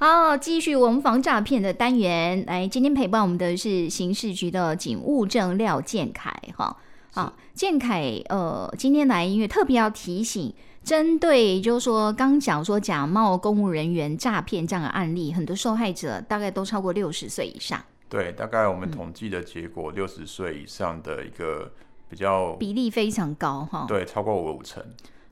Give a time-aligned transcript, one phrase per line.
[0.00, 2.44] 好，继续我们防诈骗的单元。
[2.46, 6.32] 来，今天陪伴我们的是刑事局的警务证廖建凯。
[6.56, 6.76] 哈，
[7.10, 17.82] 好，建凯，呃，今天来因为特别要提醒，针对就是说刚讲说假冒公务人员诈骗这样的案例，很多受害者大概都超过六十岁以上。
[18.08, 21.72] 对，大概我们统计的结果，六十岁以上的一个
[22.08, 23.84] 比较比例非常高哈。
[23.88, 24.80] 对，超过五成。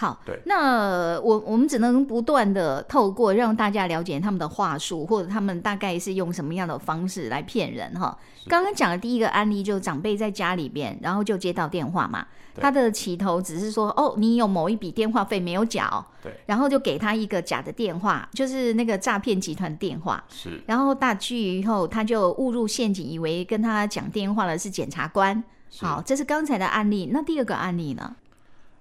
[0.00, 8.16] 好，对，那我我们只能不断的透过让大家了解他们的话术，或者他们大概是用什么样的方式来骗人哈。
[8.48, 12.26] 刚刚讲的第一个案例，就是长辈在家里边，然后就接到电话嘛，
[12.58, 25.44] 他的起头只是说，哦，你有某一笔电话费没有缴，对，然后就给他一个假的电话，就是那个诈骗集团电话，是，然后大去以后，他就误入陷阱，以为跟他讲电话的是检察官。
[25.78, 28.16] 好，这是刚才的案例，那第二个案例呢？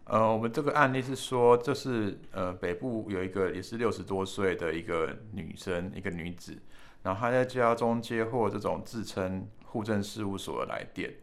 [0.09, 6.57] 呃，我们这个案例是说，这是呃北部有一个也是六十多岁的一个女生，一个女子，
[7.03, 11.13] 然后她在家中接获这种自称户政事务所的来电，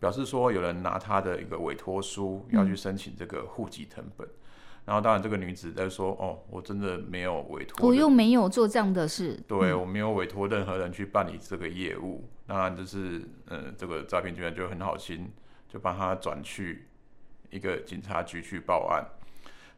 [0.00, 4.30] 表示说有人拿她的一个委托书要去申请这个户籍成本，嗯、
[4.86, 15.30] 然后当然这个女子在说，哦，我真的没有委托，我又没有做这样的事，对，我没有委托任何人去办理这个业务，当然就是呃这个诈骗集团就很好心，
[15.68, 16.86] 就帮她转去。
[17.50, 19.04] 一个警察局去报案，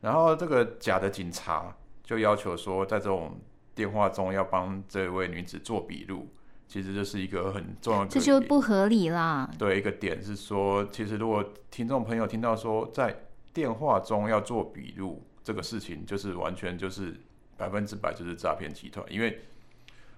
[0.00, 3.38] 然后这个假的警察就要求说，在这种
[3.74, 6.28] 电话中要帮这位女子做笔录，
[6.66, 9.48] 其实这是一个很重要的，这就不合理啦。
[9.58, 13.14] 对，一个点是说，其实如果听众朋友听到说在
[13.52, 17.14] 电话中要做笔录这个事情，就是完全就是
[17.56, 19.40] 百分之百就是诈骗集团，因为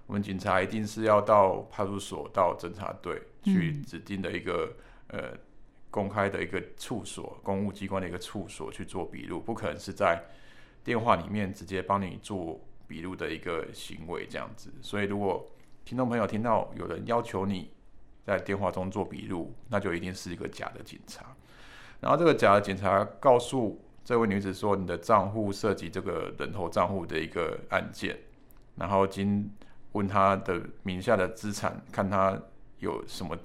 [0.07, 4.73] 我们警察一定是要到派出所、到侦查队去指定的一个、
[5.09, 5.37] 嗯、呃。
[5.93, 10.19] 公开的一个处所，公务机关的一个处所去做笔录，不可能是在
[10.83, 14.73] 电话里面直接帮你做笔录的一个行为这样子。
[14.81, 15.47] 所以，如果
[15.85, 17.69] 听众朋友听到有人要求你
[18.25, 21.27] 在电话中做笔录，那就一定是一个假的警察。
[21.99, 28.17] 然后，这个假的警察告诉这位女子说，你的账户涉及这个人头账户的一个案件，
[28.77, 29.47] 然后经
[29.91, 32.41] 问他的名下的资产，看他
[32.79, 33.37] 有什么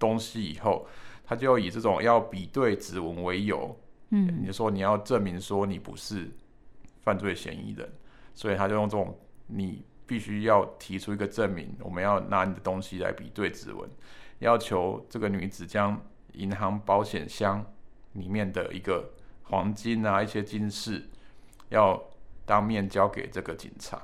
[0.00, 0.84] 东西以后。
[1.32, 3.74] 他就以这种要比对指纹为由，
[4.10, 6.30] 嗯，你就说你要证明说你不是
[7.00, 7.90] 犯罪嫌疑人，
[8.34, 13.88] 所以他就用这种你必须要提出一个证明，我们要拿你的东西来比对指纹，
[14.40, 15.98] 要求这个女子将
[16.34, 17.64] 银行保险箱
[18.12, 21.02] 里面的一个黄金啊一些金饰，
[21.70, 21.98] 要
[22.44, 23.98] 当面交给这个警察，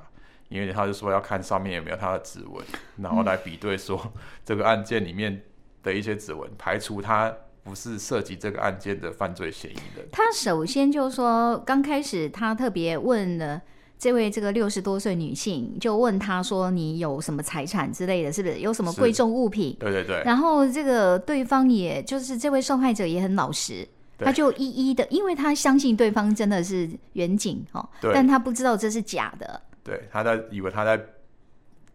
[0.49, 2.65] 因为他就说要看上面有没有他的指纹，
[2.97, 4.15] 然后来比对说
[4.47, 5.43] 这个案件里面。
[5.88, 10.06] 的一些指纹，排除他不是涉及这个案件的犯罪嫌疑人。
[10.12, 13.60] 他首先就说，刚开始他特别问了
[13.99, 20.22] 这位这个六十多岁女性，就问他说：“你有什么财产之类的，是不是有什么贵重物品？”对对对。
[20.25, 23.88] 然后这个对方也就是这位受害者也很老实，
[24.19, 29.60] 他就一一的，因为他相信对方真的是远景哦，但他不知道这是假的。
[29.82, 31.00] 对，他在以为他在。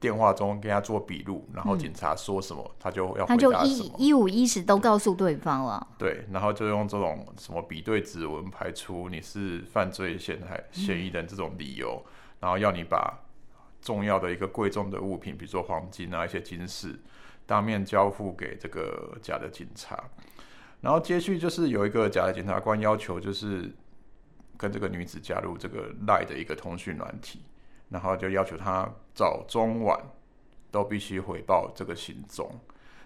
[0.03, 3.53] 电话中跟他做笔录，然后警察说什么，嗯、他就要回答什么。
[3.53, 5.88] 他就一一五一十都告诉对方了。
[5.97, 13.18] 对，然后就用这种什么比对指纹排除你是犯罪嫌害嫌疑人这种理由，嗯，然后要你把
[13.81, 17.00] 重要的一个贵重的物品，比如说黄金啊一些金饰，
[17.46, 19.97] 当面交付给这个假的警察。
[20.81, 23.74] 然后接续就是有一个假的检察官要求，就是
[24.58, 27.40] 跟这个女子加入这个 LINE 的一个通讯软体。
[27.93, 29.97] 然后就要求他早中晚
[30.71, 32.49] 都必须回报这个行踪，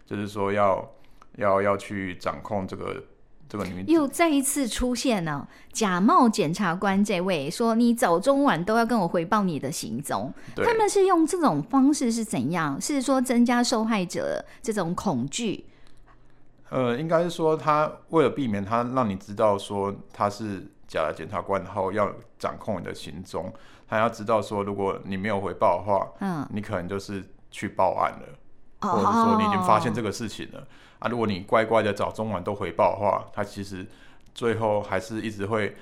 [0.06, 0.90] 就是说要
[1.36, 3.04] 要要去掌控这个
[3.50, 3.92] 这个女子。
[3.92, 10.34] 又再一次出现了假冒检察官这位说，你早中晚都要跟我回报你的行踪。
[10.56, 12.80] 他们是用这种方式是怎样？
[12.80, 15.66] 是说增加受害者这种恐惧？
[16.70, 23.52] 呃，应该是说他为了避免他让你知道说他是假的检察官，然后要掌控你的行踪。
[23.88, 28.28] 他要知道说，如果你没有回报的话，嗯，你可能就是去报案了，
[28.82, 30.68] 哦，或者说你已经发现这个事情了，哦，
[31.00, 31.08] 啊。
[31.10, 33.86] 如果你乖乖的早中晚都回报的话，他其实
[34.34, 35.76] 最后还是一直会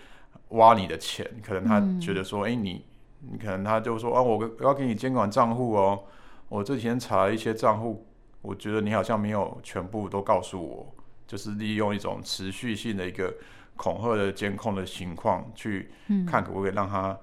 [0.49, 1.25] 挖你的钱。
[1.43, 2.85] 可能他觉得说，哎，嗯，欸，你
[3.21, 6.03] 你可能他就说啊，我我要给你监管账户哦。
[6.47, 8.05] 我这几天查了一些账户，
[8.43, 10.94] 我觉得你好像没有全部都告诉我，
[11.27, 13.33] 就是利用一种持续性的一个
[13.75, 15.91] 恐吓的监控的情况去
[16.27, 17.17] 看可不可以让他。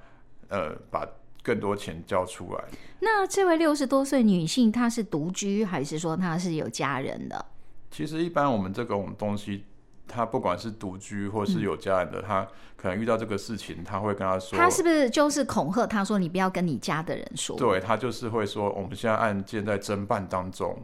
[0.48, 1.08] 呃，把
[1.42, 2.64] 更多钱交出来。
[3.00, 7.42] 那这位六十多岁女性，她是独居还是说她是有家人的？
[7.90, 9.64] 其实一般我们这种东西，
[10.06, 12.46] 她不管是独居或是有家人的，嗯、
[12.76, 17.56] 可能遇到这个事情，她会跟他说，他是不是就是恐吓他说你不要跟你家的人说？
[17.56, 20.76] 对，他就是会说，我们现在案件在侦办当中，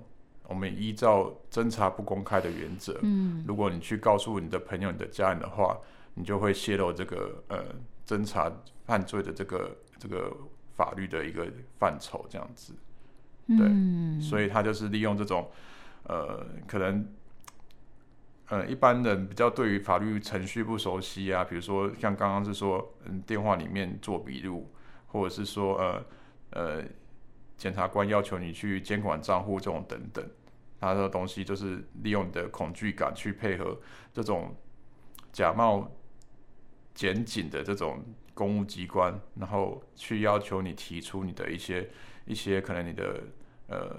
[0.49, 5.79] 我们依照侦查不公开的原则，嗯，如果你去告诉你的朋友、你的家人的话，
[6.15, 7.65] 你就会泄露这个呃
[8.05, 8.51] 侦查
[8.85, 10.37] 犯罪的这个这个
[10.75, 11.47] 法律的一个
[11.79, 12.73] 范畴，这样子，
[13.47, 15.49] 对，嗯、所以他就是利用这种
[16.03, 17.07] 呃可能。
[18.51, 24.67] 呃，一般人比较对于法律程序不熟悉啊，比如说像刚刚是说，嗯，电话里面做笔录，
[25.09, 26.05] 或者是说，呃，
[26.53, 26.83] 呃，
[27.59, 30.27] 检察官要求你去监管账户这种等等，
[30.81, 33.79] 他的东西就是利用你的恐惧感去配合
[34.13, 34.55] 这种
[35.31, 35.91] 假冒
[36.95, 38.03] 检警的这种
[38.33, 41.91] 公务机关，然后去要求你提出你的一些
[42.25, 43.21] 一些可能你的
[43.67, 43.97] 呃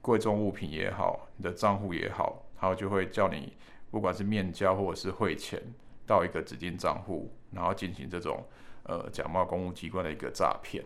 [0.00, 2.46] 贵重物品也好，你的账户也好。
[2.62, 3.56] 然后就会叫你，
[3.90, 5.60] 不管是面交或者是汇钱
[6.06, 8.46] 到一个指定账户，然后进行这种
[8.84, 10.84] 呃假冒公务机关的一个诈骗。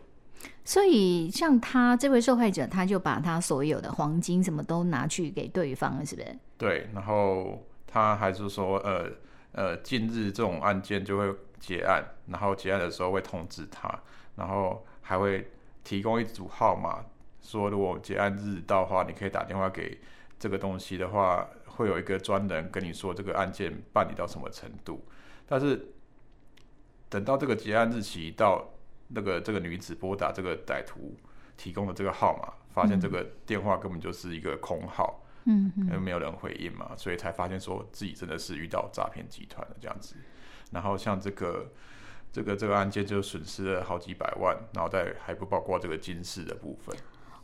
[0.64, 6.38] 所以像他这位受害者，他就把他所有的黄金什么都拿去给对方了，是不是？
[6.58, 9.10] 对，然后他还是说，呃
[9.52, 13.88] 呃，近日这种案件就会结案，然后结案的时候会通知他，
[14.36, 15.50] 然后还会
[15.84, 17.04] 提供一组号码，
[17.40, 19.98] 说如果结案日到的话，你可以打电话给
[20.38, 21.46] 这个东西的话。
[21.76, 25.04] 会有一个专人跟你说这个案件办理到什么程度，
[25.46, 25.92] 但是
[27.10, 28.66] 等到这个结案日期到，
[29.08, 31.16] 那个这个女子拨打这个歹徒
[31.56, 40.16] 提供的这个号码，发现这个电话根本就是一个空号，嗯，因为没有人回应嘛，所以才发现说自己真的是遇到诈骗集团的这样子。
[40.72, 41.70] 然后像这个
[42.32, 46.94] 这个这个案件就损失了好几百万，然后再还不包括这个金饰的部分。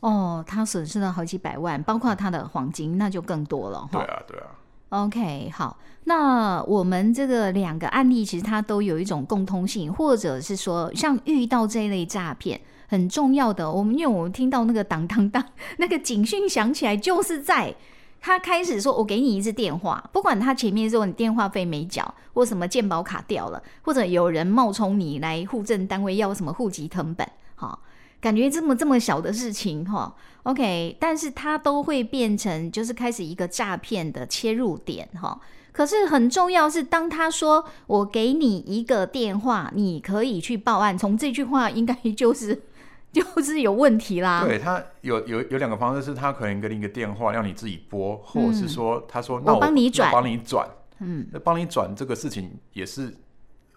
[0.00, 3.88] 哦，他损失了好几百万，包括他的黄金，那就更多了。
[3.92, 4.46] 对啊，对啊。
[4.92, 15.42] OK，好，那我们这个两个案例其实它都有一种共通性，或者是说，像遇到这一类诈骗，很重要的，我们因为我们听到那个 当当当
[15.78, 17.74] 那个警讯响起来，就是在
[18.20, 27.78] 他开始说“我给你一次电话”，不管他前面说你电话费没缴，或什么健保卡掉了，或者有人冒充你来户政单位要什么户籍成本，哈。
[28.22, 30.14] 感觉这么这么小的事情哈
[30.44, 35.38] ，OK，但是它都会变成就是开始一个诈骗的切入点哈。
[35.72, 42.62] 可是很重要是，当他说我给你一个电话，你可以去报案，从这句话应该就是
[43.10, 44.44] 就是有问题啦。
[44.44, 50.68] 对，他有有有两个方式，是他可能给你一个电话让你自己拨，或者是说他说那我帮你转，帮你转，
[51.00, 53.16] 嗯，那帮你转这个事情也是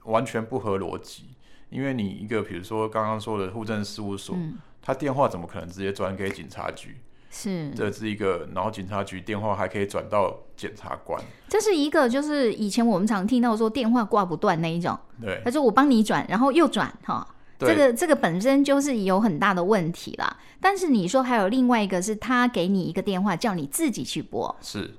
[0.03, 1.34] 完全不合逻辑。
[1.75, 6.95] 因为你一个，比如说刚刚说的户政事务所，嗯，他电话怎么可能直接转给警察局？
[7.29, 11.21] 是，这是一个，然后警察局电话还可以转到检察官。
[11.49, 14.97] 这是一个，就是以前我们常听到说电话挂不断那一种。
[15.21, 17.27] 对，他说我帮你转，然后又转哈，
[17.59, 20.37] 这个这个本身就是有很大的问题啦。
[20.61, 24.95] 但是你说还有另外一个是他给你一个电话，叫你自己去拨，是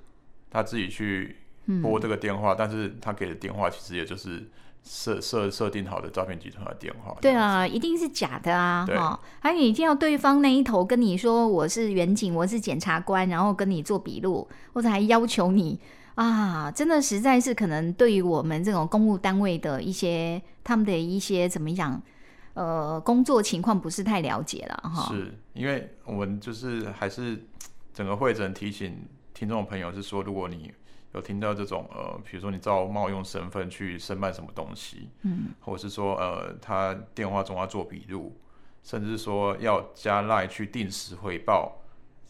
[0.50, 1.36] 他自己去
[1.82, 4.46] 拨这个电话，嗯，但是他给的电话其实也就是。
[4.88, 8.86] 设设设定好的诈骗集团的电话，对啊，一定是假的啊！
[8.86, 15.78] 哈，还有你听到对方那一头跟你说我是员警，我是检察官，然后跟你做笔录，或者还要求你
[16.14, 22.00] 啊，真的实在是可能对于我们这种公务单位的一些他们的一些怎么讲，
[22.54, 25.12] 呃，工作情况不是太了解了哈。
[25.12, 27.44] 是因为我们就是还是
[27.92, 30.72] 整个会诊提醒听众朋友是说，如果你。
[31.16, 38.38] 有听到这种呃，比如说你照冒用身份去申办什么东西，嗯，或者是说呃，他电话中要做笔录，
[38.82, 41.80] 甚至说要加赖去定时回报，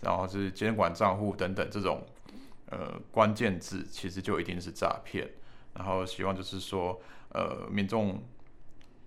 [0.01, 2.07] 然后是监管账户等等这种
[2.71, 5.29] 呃关键字，其实就一定是诈骗。
[5.75, 7.01] 然后希望就是说
[7.31, 8.23] 呃，民众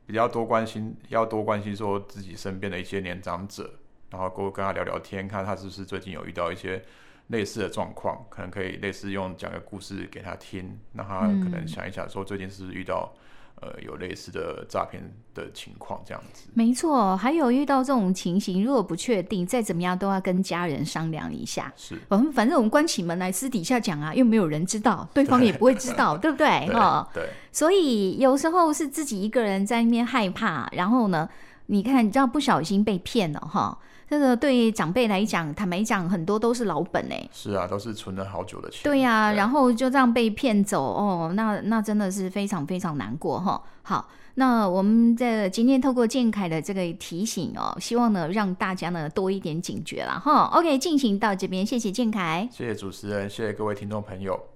[0.05, 6.83] 比较多关心，要多关心说自己身边的一些年长者，然后多跟他聊聊天，看他是不是最近有遇到一些。
[7.29, 13.13] 类似的状况，可能可以类似用讲个故事给他听，让他可能想一想，说最近是不是遇到、
[13.61, 15.01] 嗯、呃有类似的诈骗
[15.35, 16.49] 的情况这样子。
[16.55, 21.71] 没错，还有遇到这种情形，如果不确定，再怎么样都要跟家人商量一下。
[21.75, 26.73] 是，我们反正我们关起门来私底下讲啊，又没有人知道，对方也不会知道， 对，对不对？
[26.73, 27.29] 哈，对。
[27.51, 31.29] 所以有时候是自己一个人在那边害怕，然后呢，
[31.71, 33.77] 你看，你知道不小心被骗了哈。
[34.09, 37.29] 这个对长辈来讲，坦白讲，很多都是老本哎。
[37.31, 38.81] 是啊，都是存了好久的钱。
[38.83, 43.61] 对呀、啊，然后就这样被骗走哦，那那真的是非常非常难过哈。
[43.83, 50.45] 好，那我们这今天透过建凯的这个提醒哦，希望呢让大家呢多一点警觉了哈。
[50.55, 54.48] OK，进行到这边，谢谢建凯，谢谢主持人，谢谢各位听众朋友。